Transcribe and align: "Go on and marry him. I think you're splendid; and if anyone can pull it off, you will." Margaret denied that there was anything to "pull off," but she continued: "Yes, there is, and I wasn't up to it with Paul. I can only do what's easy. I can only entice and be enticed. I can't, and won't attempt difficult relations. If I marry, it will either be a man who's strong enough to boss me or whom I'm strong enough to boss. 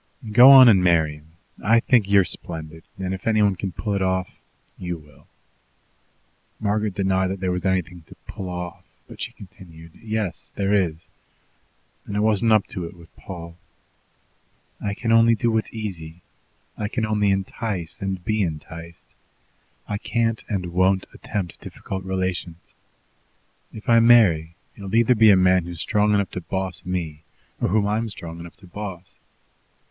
"Go 0.31 0.49
on 0.49 0.67
and 0.67 0.83
marry 0.83 1.17
him. 1.17 1.33
I 1.63 1.79
think 1.79 2.09
you're 2.09 2.23
splendid; 2.25 2.83
and 2.97 3.13
if 3.13 3.27
anyone 3.27 3.55
can 3.55 3.71
pull 3.71 3.93
it 3.93 4.01
off, 4.01 4.33
you 4.75 4.97
will." 4.97 5.27
Margaret 6.59 6.95
denied 6.95 7.27
that 7.27 7.39
there 7.39 7.51
was 7.51 7.65
anything 7.65 8.01
to 8.07 8.15
"pull 8.25 8.49
off," 8.49 8.83
but 9.07 9.21
she 9.21 9.31
continued: 9.33 9.91
"Yes, 10.01 10.49
there 10.55 10.73
is, 10.73 11.07
and 12.07 12.17
I 12.17 12.19
wasn't 12.19 12.51
up 12.51 12.65
to 12.69 12.83
it 12.85 12.95
with 12.95 13.15
Paul. 13.15 13.57
I 14.83 14.95
can 14.95 15.11
only 15.11 15.35
do 15.35 15.51
what's 15.51 15.71
easy. 15.71 16.23
I 16.79 16.87
can 16.87 17.05
only 17.05 17.29
entice 17.29 17.99
and 18.01 18.25
be 18.25 18.41
enticed. 18.41 19.05
I 19.87 19.99
can't, 19.99 20.43
and 20.49 20.73
won't 20.73 21.05
attempt 21.13 21.61
difficult 21.61 22.03
relations. 22.03 22.73
If 23.71 23.87
I 23.87 23.99
marry, 23.99 24.55
it 24.75 24.81
will 24.81 24.95
either 24.95 25.13
be 25.13 25.29
a 25.29 25.35
man 25.35 25.65
who's 25.65 25.79
strong 25.81 26.15
enough 26.15 26.31
to 26.31 26.41
boss 26.41 26.83
me 26.85 27.21
or 27.61 27.67
whom 27.67 27.85
I'm 27.85 28.09
strong 28.09 28.39
enough 28.39 28.55
to 28.55 28.65
boss. 28.65 29.19